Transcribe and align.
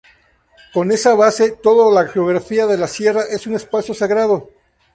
Con 0.73 0.91
esa 0.91 1.13
base, 1.13 1.51
toda 1.51 1.93
la 1.93 2.09
geografía 2.09 2.65
de 2.65 2.75
la 2.75 2.87
sierra 2.87 3.21
es 3.29 3.45
un 3.45 3.53
espacio 3.53 3.93
sagrado. 3.93 4.49